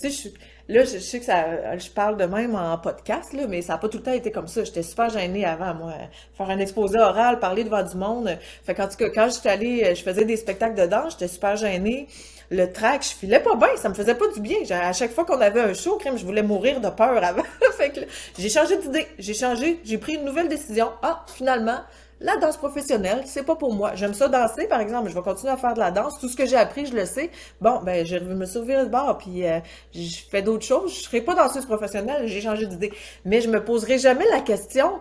[0.00, 0.32] Tu sais,
[0.68, 1.76] là, je, sais que ça...
[1.76, 4.30] Je parle de même en podcast, là, mais ça n'a pas tout le temps été
[4.30, 4.64] comme ça.
[4.64, 5.92] J'étais super gênée avant, moi.
[6.36, 8.36] Faire un exposé oral, parler devant du monde.
[8.64, 9.94] Fait qu'en tout cas, quand j'étais allée...
[9.94, 12.08] Je faisais des spectacles de danse, j'étais super gênée
[12.50, 14.58] le track, je filais pas bien, ça me faisait pas du bien.
[14.70, 17.42] À chaque fois qu'on avait un show, crème, je voulais mourir de peur avant.
[17.76, 18.00] fait que
[18.38, 20.90] j'ai changé d'idée, j'ai changé, j'ai pris une nouvelle décision.
[21.02, 21.80] Ah, finalement,
[22.20, 23.94] la danse professionnelle, c'est pas pour moi.
[23.94, 26.18] J'aime ça danser, par exemple, je vais continuer à faire de la danse.
[26.18, 27.30] Tout ce que j'ai appris, je le sais.
[27.60, 29.60] Bon, ben, je vais me servir de bord, puis euh,
[29.94, 30.94] je fais d'autres choses.
[30.94, 32.92] Je serai pas danseuse professionnelle, j'ai changé d'idée.
[33.24, 35.00] Mais je me poserai jamais la question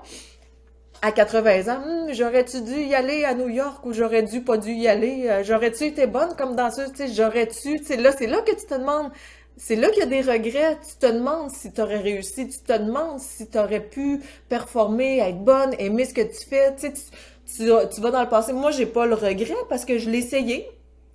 [1.04, 4.56] à 80 ans, hmm, j'aurais-tu dû y aller à New York ou j'aurais dû pas
[4.58, 5.28] dû y aller?
[5.28, 6.94] Euh, j'aurais-tu été bonne comme danseuse?
[7.14, 7.78] J'aurais-tu?
[7.98, 9.12] Là, c'est là que tu te demandes.
[9.58, 10.78] C'est là qu'il y a des regrets.
[10.88, 12.48] Tu te demandes si tu aurais réussi.
[12.48, 16.76] Tu te demandes si tu aurais pu performer, être bonne, aimer ce que tu fais.
[16.76, 18.54] Tu, sais, tu, tu, vas dans le passé.
[18.54, 20.68] Moi, j'ai pas le regret parce que je l'ai essayé.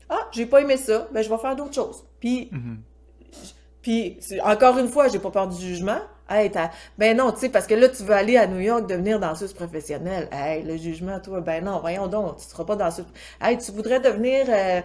[0.08, 1.08] Ah, j'ai pas aimé ça.
[1.12, 2.04] Ben, je vais faire d'autres choses.
[2.20, 3.52] Puis, mm-hmm.
[3.82, 6.00] puis encore une fois, j'ai pas peur du jugement.
[6.30, 6.50] Hey,
[6.98, 9.54] ben non, tu sais, parce que là, tu veux aller à New York devenir danseuse
[9.54, 10.28] professionnelle.
[10.30, 13.06] Hey, le jugement, toi, ben non, voyons donc, tu seras pas danseuse.
[13.40, 14.82] Hey, tu voudrais devenir, euh,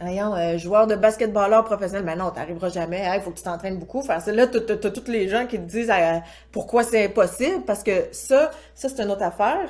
[0.00, 2.04] voyons, euh, joueur de basketballeur professionnel.
[2.04, 3.04] Ben non, t'arriveras jamais.
[3.14, 4.00] Il faut que tu t'entraînes beaucoup.
[4.00, 6.18] Enfin, là, t'as, as, tous les gens qui te disent euh,
[6.52, 9.68] pourquoi c'est impossible, parce que ça, ça, c'est une autre affaire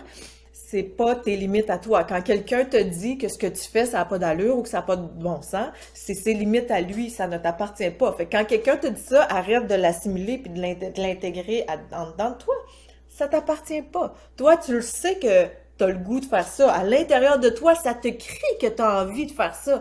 [0.75, 2.03] c'est pas tes limites à toi.
[2.03, 4.69] Quand quelqu'un te dit que ce que tu fais, ça n'a pas d'allure ou que
[4.69, 8.13] ça n'a pas de bon sens, c'est ses limites à lui, ça ne t'appartient pas.
[8.15, 12.55] Fait quand quelqu'un te dit ça, arrête de l'assimiler puis de l'intégrer dedans de toi.
[13.09, 14.15] Ça t'appartient pas.
[14.37, 15.45] Toi, tu le sais que
[15.79, 16.73] tu as le goût de faire ça.
[16.73, 19.81] À l'intérieur de toi, ça te crie que tu as envie de faire ça.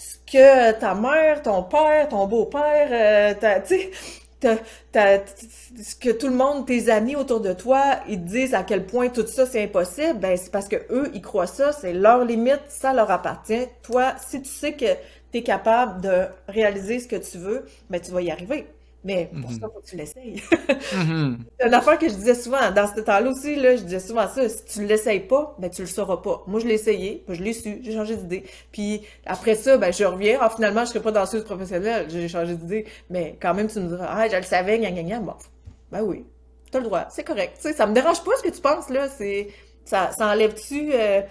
[0.00, 3.76] Ce que ta mère, ton père, ton beau-père, euh, tu
[4.40, 9.10] ce que tout le monde, tes amis autour de toi, ils disent à quel point
[9.10, 12.62] tout ça c'est impossible, ben c'est parce que eux, ils croient ça, c'est leur limite,
[12.68, 13.66] ça leur appartient.
[13.82, 14.86] Toi, si tu sais que
[15.32, 18.66] tu es capable de réaliser ce que tu veux, ben tu vas y arriver.
[19.02, 19.72] Mais pour ça, mhm.
[19.72, 20.42] faut que tu l'essayes.
[21.58, 22.70] C'est une affaire que je disais souvent.
[22.70, 24.48] Dans ce temps-là aussi, là, je disais souvent ça.
[24.48, 26.42] Si tu l'essayes pas, ben, tu le sauras pas.
[26.46, 28.44] Moi, je l'ai essayé, je l'ai su, j'ai changé d'idée.
[28.72, 30.38] Puis après ça, ben, je reviens.
[30.40, 32.08] Ah, finalement, je serai pas danseuse professionnelle.
[32.10, 32.86] J'ai changé d'idée.
[33.08, 35.20] Mais quand même, tu me diras, ah, je le savais, gna, gna, gna.
[35.20, 35.34] Bon,
[35.90, 36.26] ben oui.
[36.70, 37.06] T'as le droit.
[37.10, 37.54] C'est correct.
[37.56, 39.08] Tu sais, ça me dérange pas ce que tu penses, là.
[39.08, 39.48] C'est,
[39.84, 41.22] ça, ça enlève-tu, euh,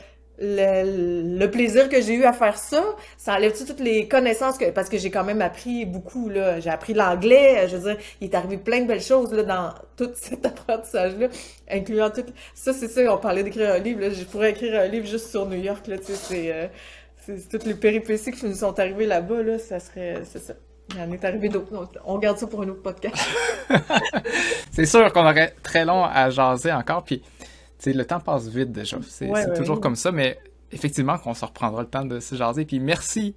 [0.42, 2.84] le, plaisir que j'ai eu à faire ça,
[3.18, 6.70] ça enlève-tu toutes les connaissances que parce que j'ai quand même appris beaucoup là, j'ai
[6.70, 10.12] appris l'anglais, je veux dire, il est arrivé plein de belles choses là dans tout
[10.16, 11.28] cet apprentissage là,
[11.70, 14.88] incluant tout ça c'est ça, on parlait d'écrire un livre là, je pourrais écrire un
[14.88, 18.56] livre juste sur New York là, tu sais, c'est euh, toutes les péripéties qui nous
[18.56, 20.54] sont arrivées là-bas là, ça serait c'est ça.
[20.96, 21.88] Il en est arrivé d'autres.
[22.04, 23.16] On garde ça pour un autre podcast.
[24.72, 27.22] c'est sûr qu'on aurait très long à jaser encore puis
[27.86, 28.98] le temps passe vite déjà.
[29.08, 30.40] C'est toujours comme ça, mais
[30.72, 32.66] effectivement qu'on se reprendra le temps de se jaser.
[32.66, 33.36] Puis merci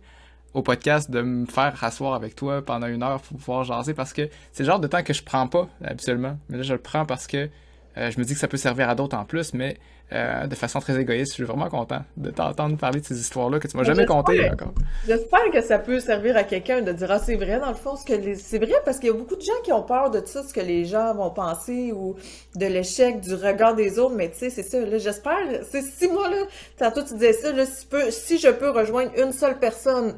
[0.54, 4.12] au podcast de me faire rasseoir avec toi pendant une heure pour pouvoir jaser parce
[4.12, 6.38] que c'est le genre de temps que je prends pas habituellement.
[6.48, 7.48] Mais là, je le prends parce que
[7.96, 9.78] euh, je me dis que ça peut servir à d'autres en plus, mais
[10.12, 11.32] euh, de façon très égoïste.
[11.32, 14.50] Je suis vraiment content de t'entendre parler de ces histoires-là que tu m'as jamais contées
[14.50, 14.74] encore.
[15.06, 17.96] J'espère que ça peut servir à quelqu'un de dire ah c'est vrai dans le fond
[17.96, 20.22] ce que c'est vrai parce qu'il y a beaucoup de gens qui ont peur de
[20.24, 22.16] ça ce que les gens vont penser ou
[22.56, 25.38] de l'échec du regard des autres mais tu sais c'est ça là j'espère
[25.70, 26.44] c'est si moi là
[26.78, 30.16] tantôt tu disais ça là si, si je peux rejoindre une seule personne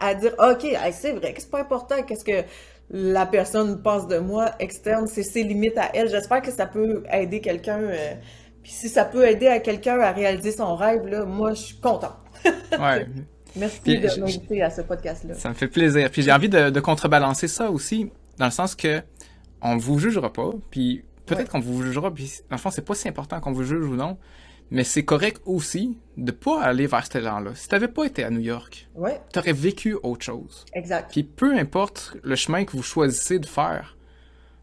[0.00, 2.46] à, dire ok c'est vrai que c'est pas important qu'est-ce que
[2.90, 7.02] la personne pense de moi externe c'est ses limites à elle j'espère que ça peut
[7.12, 8.14] aider quelqu'un euh,
[8.66, 11.76] puis si ça peut aider à quelqu'un à réaliser son rêve, là, moi, je suis
[11.76, 12.16] content.
[12.44, 13.06] ouais.
[13.54, 15.34] Merci de m'inviter à ce podcast-là.
[15.34, 16.10] Ça me fait plaisir.
[16.10, 19.02] Puis j'ai envie de, contrebalancer ça aussi, dans le sens que
[19.62, 22.96] on vous jugera pas, puis peut-être qu'on vous jugera, puis dans le fond, c'est pas
[22.96, 24.18] si important qu'on vous juge ou non,
[24.72, 27.52] mais c'est correct aussi de pas aller vers cet élan-là.
[27.54, 29.20] Si t'avais pas été à New York, ouais.
[29.32, 30.64] t'aurais vécu autre chose.
[30.72, 31.12] Exact.
[31.12, 33.96] Puis peu importe le chemin que vous choisissez de faire,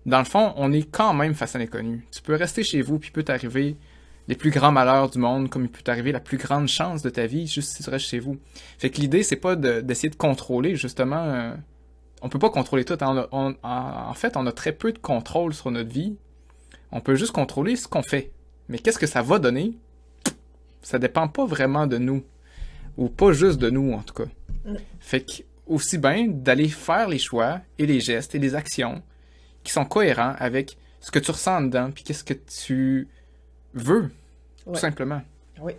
[0.05, 2.05] dans le fond, on est quand même face à l'inconnu.
[2.11, 3.77] Tu peux rester chez vous, puis peut t'arriver
[4.27, 7.09] les plus grands malheurs du monde, comme il peut t'arriver la plus grande chance de
[7.09, 8.37] ta vie, juste si tu restes chez vous.
[8.77, 11.23] Fait que l'idée, c'est pas d'essayer de, contrôler, justement.
[11.23, 11.53] Euh,
[12.21, 12.97] on peut pas contrôler tout.
[13.03, 16.15] En fait, on a très peu de contrôle sur notre vie.
[16.91, 18.31] On peut juste contrôler ce qu'on fait.
[18.69, 19.73] Mais qu'est-ce que ça va donner?
[20.81, 22.23] Ça dépend pas vraiment de nous.
[22.97, 24.29] Ou pas juste de nous, en tout cas.
[24.99, 29.01] Fait que, aussi bien d'aller faire les choix et les gestes et les actions
[29.63, 33.07] qui sont cohérents avec ce que tu ressens dedans, puis qu'est-ce que tu
[33.73, 34.11] veux,
[34.65, 35.21] tout simplement.
[35.61, 35.73] Oui.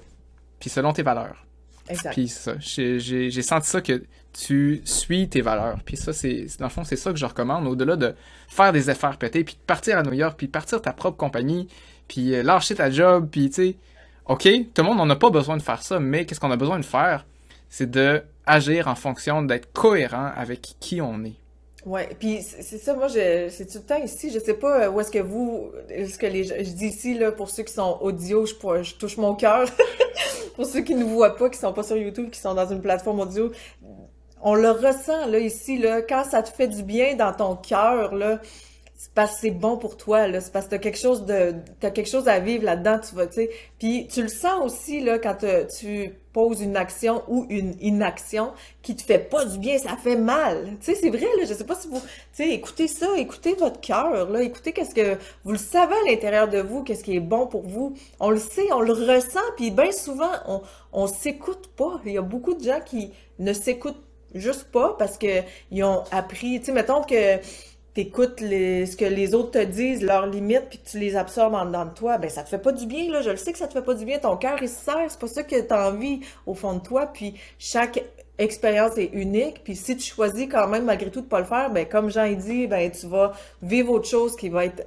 [0.61, 1.45] Puis selon tes valeurs.
[1.89, 2.13] Exact.
[2.13, 4.03] Puis ça, j'ai senti ça que
[4.33, 5.79] tu suis tes valeurs.
[5.85, 8.15] Puis ça, c'est dans le fond, c'est ça que je recommande, au-delà de
[8.49, 11.17] faire des efforts pétés, puis de partir à New York, puis de partir ta propre
[11.17, 11.69] compagnie,
[12.09, 13.77] puis euh, lâcher ta job, puis tu sais,
[14.27, 16.57] OK, tout le monde, on n'a pas besoin de faire ça, mais qu'est-ce qu'on a
[16.57, 17.27] besoin de faire?
[17.69, 21.37] C'est de agir en fonction d'être cohérent avec qui on est.
[21.85, 24.31] Ouais, puis c'est ça, moi, c'est tout le temps ici.
[24.31, 27.31] Je sais pas euh, où est-ce que vous, est-ce que les, je dis ici là
[27.31, 29.69] pour ceux qui sont audio, je, je touche mon cœur.
[30.57, 32.81] pour ceux qui ne voient pas, qui sont pas sur YouTube, qui sont dans une
[32.81, 33.53] plateforme audio,
[34.41, 38.15] on le ressent là ici là, quand ça te fait du bien dans ton cœur
[38.15, 38.41] là,
[38.97, 41.55] c'est parce que c'est bon pour toi là, c'est parce que t'as quelque chose de
[41.81, 43.51] t'as quelque chose à vivre là-dedans, tu vas tu sais.
[43.79, 45.37] Puis tu le sens aussi là quand
[45.79, 48.53] tu poses une action ou une inaction
[48.83, 50.77] qui te fait pas du bien, ça fait mal.
[50.81, 53.55] Tu sais, c'est vrai là, je sais pas si vous tu sais écoutez ça, écoutez
[53.55, 57.17] votre cœur là, écoutez qu'est-ce que vous le savez à l'intérieur de vous, qu'est-ce qui
[57.17, 57.95] est bon pour vous.
[58.21, 62.01] On le sait, on le ressent puis bien souvent on on s'écoute pas.
[62.07, 64.03] Il y a beaucoup de gens qui ne s'écoutent
[64.35, 67.39] juste pas parce que ils ont appris, tu sais mettons que
[67.95, 71.55] t'écoutes les, ce que les autres te disent, leurs limites, puis que tu les absorbes
[71.55, 73.23] en dedans de toi, ben ça te fait pas du bien, là.
[73.23, 74.19] Je le sais que ça te fait pas du bien.
[74.19, 75.07] Ton cœur, il se serre.
[75.09, 77.07] C'est pas ça que t'as envie au fond de toi.
[77.07, 78.03] Puis chaque
[78.39, 79.63] expérience est unique.
[79.65, 82.31] Puis si tu choisis quand même, malgré tout, de pas le faire, ben comme Jean
[82.33, 84.87] dit, ben tu vas vivre autre chose qui va être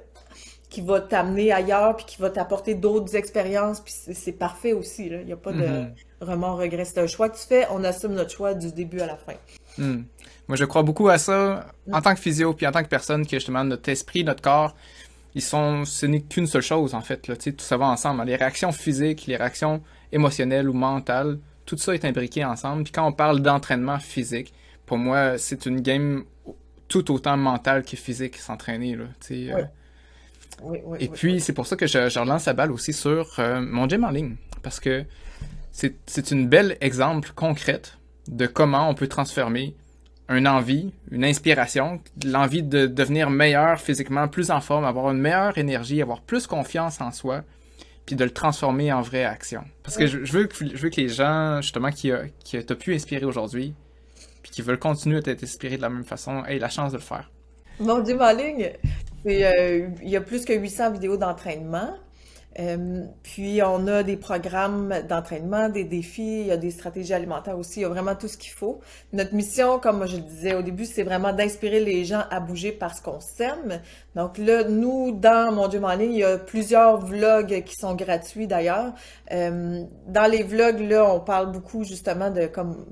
[0.68, 5.22] qui va t'amener ailleurs puis qui va t'apporter d'autres expériences puis c'est parfait aussi là
[5.22, 5.94] il y a pas de mm-hmm.
[6.20, 9.06] remords regret c'est un choix que tu fais on assume notre choix du début à
[9.06, 9.32] la fin
[9.78, 10.02] mm.
[10.48, 13.26] Moi, je crois beaucoup à ça en tant que physio, puis en tant que personne,
[13.26, 14.74] que justement, notre esprit, notre corps,
[15.34, 17.28] ils sont, ce n'est qu'une seule chose, en fait.
[17.28, 18.24] Là, tout ça va ensemble.
[18.24, 22.84] Les réactions physiques, les réactions émotionnelles ou mentales, tout ça est imbriqué ensemble.
[22.84, 24.54] Puis quand on parle d'entraînement physique,
[24.86, 26.24] pour moi, c'est une game
[26.88, 28.96] tout autant mentale que physique, s'entraîner.
[28.96, 29.64] Là, euh.
[30.98, 33.86] Et puis, c'est pour ça que je, je, relance la balle aussi sur euh, mon
[33.86, 34.36] gym en ligne.
[34.62, 35.04] Parce que
[35.70, 39.76] c'est une belle exemple concrète de comment on peut transformer
[40.28, 45.56] une envie, une inspiration, l'envie de devenir meilleur physiquement, plus en forme, avoir une meilleure
[45.56, 47.42] énergie, avoir plus confiance en soi,
[48.04, 49.64] puis de le transformer en vraie action.
[49.82, 52.10] Parce que je, veux, que, je veux que les gens, justement, qui,
[52.44, 53.74] qui t'ont pu inspirer aujourd'hui,
[54.42, 56.98] puis qui veulent continuer à t'être inspirés de la même façon, aient la chance de
[56.98, 57.30] le faire.
[57.80, 58.72] Mon Dieu, ma ligne,
[59.26, 61.94] euh, il y a plus que 800 vidéos d'entraînement.
[62.58, 67.56] Euh, puis on a des programmes d'entraînement, des défis, il y a des stratégies alimentaires
[67.56, 68.80] aussi, il y a vraiment tout ce qu'il faut.
[69.12, 72.72] Notre mission, comme je le disais au début, c'est vraiment d'inspirer les gens à bouger
[72.72, 73.80] parce qu'on s'aime.
[74.16, 78.46] Donc là, nous, dans Mon Dieu en il y a plusieurs vlogs qui sont gratuits
[78.46, 78.92] d'ailleurs.
[79.32, 82.84] Euh, dans les vlogs, là, on parle beaucoup justement de comme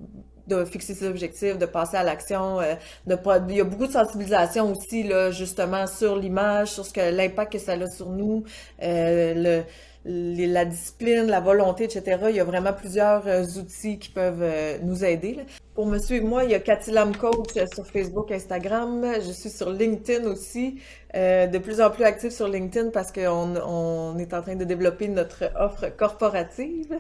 [0.47, 2.75] de fixer ses objectifs, de passer à l'action, euh,
[3.07, 3.17] de
[3.49, 7.53] il y a beaucoup de sensibilisation aussi là justement sur l'image, sur ce que l'impact
[7.55, 8.45] que ça a sur nous,
[8.83, 9.65] euh,
[10.05, 12.27] le, la discipline, la volonté, etc.
[12.29, 14.45] Il y a vraiment plusieurs euh, outils qui peuvent
[14.83, 15.39] nous aider.
[15.75, 19.05] Pour me suivre, moi, il y a Cathy Lam Coach sur Facebook, Instagram.
[19.17, 20.81] Je suis sur LinkedIn aussi,
[21.13, 25.09] de plus en plus active sur LinkedIn parce qu'on on est en train de développer
[25.09, 26.99] notre offre corporative.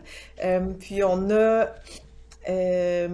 [0.80, 1.68] puis on a
[2.48, 3.08] euh,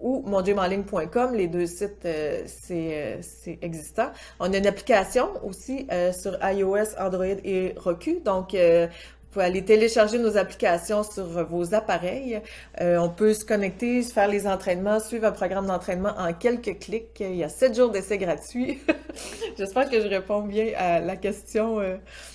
[0.00, 1.34] ou mongymanligne.com.
[1.34, 4.10] Les deux sites, euh, euh, c'est existant.
[4.38, 8.20] On a une application aussi euh, sur iOS, Android et Roku.
[8.24, 8.56] Donc,
[9.30, 12.40] vous pouvez aller télécharger nos applications sur vos appareils.
[12.80, 17.20] on peut se connecter, faire les entraînements, suivre un programme d'entraînement en quelques clics.
[17.20, 18.78] Il y a sept jours d'essai gratuits.
[19.56, 21.78] J'espère que je réponds bien à la question.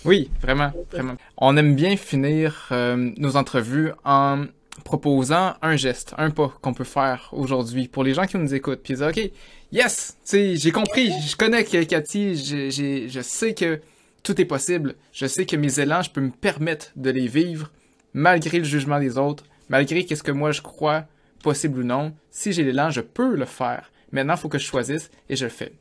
[0.06, 1.16] Oui, vraiment, vraiment.
[1.38, 4.46] On aime bien finir nos entrevues en
[4.84, 8.82] proposant un geste, un pas qu'on peut faire aujourd'hui pour les gens qui nous écoutent.
[8.84, 9.32] Puis dire, OK,
[9.72, 13.80] yes, j'ai compris, je connais Cathy, je sais que
[14.26, 14.96] tout est possible.
[15.14, 17.72] Je sais que mes élans, je peux me permettre de les vivre
[18.14, 21.06] malgré le jugement des autres, malgré qu'est-ce que moi je crois
[21.44, 22.14] possible ou non.
[22.32, 23.92] Si j'ai l'élan, je peux le faire.
[24.12, 25.74] Maintenant, il faut que je choisisse et je le fais.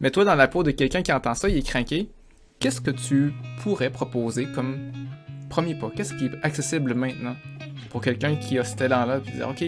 [0.00, 2.10] Mets-toi dans la peau de quelqu'un qui entend ça, il est craqué.
[2.58, 4.92] Qu'est-ce que tu pourrais proposer comme
[5.48, 5.90] premier pas?
[5.96, 7.34] Qu'est-ce qui est accessible maintenant
[7.88, 9.64] pour quelqu'un qui a cet élan-là, puis dire, OK,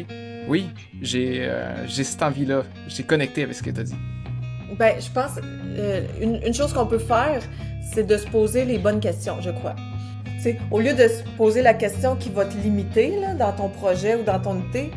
[0.48, 0.66] oui,
[1.00, 3.96] j'ai euh, j'ai cette envie-là, j'ai connecté avec ce que tu as dit.
[4.78, 5.32] Ben, je pense,
[5.78, 7.42] euh, une, une chose qu'on peut faire,
[7.92, 9.74] c'est de se poser les bonnes questions, je crois.
[10.72, 14.16] Au lieu de se poser la question qui va te limiter là, dans ton projet
[14.16, 14.90] ou dans ton idée,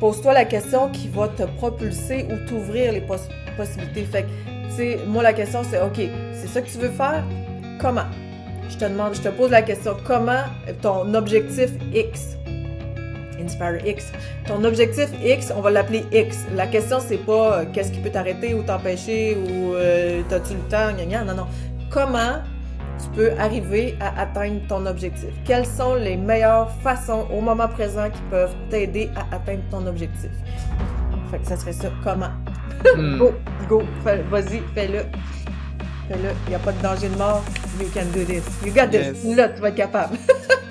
[0.00, 4.04] pose-toi la question qui va te propulser ou t'ouvrir les poss- possibilités.
[4.04, 6.00] Fait que, moi, la question, c'est OK,
[6.32, 7.22] c'est ça que tu veux faire?
[7.78, 8.06] Comment?
[8.70, 10.44] Je te demande, je te pose la question comment
[10.80, 12.36] ton objectif X,
[13.40, 14.12] Inspire X,
[14.46, 16.44] ton objectif X, on va l'appeler X.
[16.54, 20.60] La question, c'est pas euh, qu'est-ce qui peut t'arrêter ou t'empêcher ou euh, t'as-tu le
[20.70, 21.24] temps, gna, gna.
[21.24, 21.46] non, non.
[21.90, 22.42] Comment
[23.02, 25.28] tu peux arriver à atteindre ton objectif?
[25.44, 30.30] Quelles sont les meilleures façons au moment présent qui peuvent t'aider à atteindre ton objectif?
[31.30, 32.30] Fait que ça serait ça, comment?
[32.96, 33.18] Hmm.
[33.18, 33.32] Go,
[33.68, 33.82] go,
[34.30, 35.00] vas-y, fais-le.
[36.08, 37.42] Fais-le, il n'y a pas de danger de mort.
[37.80, 38.44] You can do this.
[38.64, 39.24] You got this.
[39.24, 39.36] Yes.
[39.36, 40.16] Là, tu vas être capable.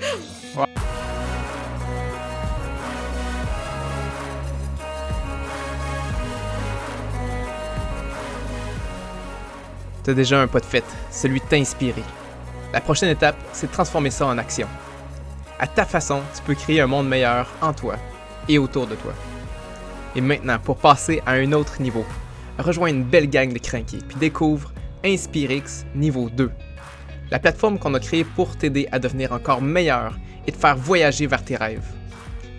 [10.06, 12.04] T'as déjà un pas de fait, celui de t'inspirer.
[12.72, 14.68] La prochaine étape, c'est de transformer ça en action.
[15.58, 17.96] À ta façon, tu peux créer un monde meilleur en toi
[18.48, 19.12] et autour de toi.
[20.14, 22.04] Et maintenant, pour passer à un autre niveau,
[22.56, 24.72] rejoins une belle gang de crinqués puis découvre
[25.04, 26.52] InspireX niveau 2.
[27.32, 30.16] La plateforme qu'on a créée pour t'aider à devenir encore meilleur
[30.46, 31.82] et te faire voyager vers tes rêves.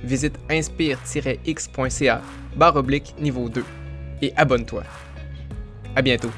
[0.03, 2.21] Visite inspire-x.ca
[2.57, 3.63] barre oblique niveau 2
[4.21, 4.83] et abonne-toi.
[5.95, 6.31] À bientôt.